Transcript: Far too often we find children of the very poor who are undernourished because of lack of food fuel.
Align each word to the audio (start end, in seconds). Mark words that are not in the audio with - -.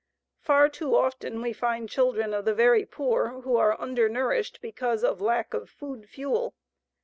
Far 0.39 0.67
too 0.67 0.95
often 0.95 1.43
we 1.43 1.53
find 1.53 1.87
children 1.87 2.33
of 2.33 2.45
the 2.45 2.55
very 2.55 2.85
poor 2.87 3.41
who 3.43 3.55
are 3.57 3.79
undernourished 3.79 4.59
because 4.59 5.03
of 5.03 5.21
lack 5.21 5.53
of 5.53 5.69
food 5.69 6.09
fuel. 6.09 6.55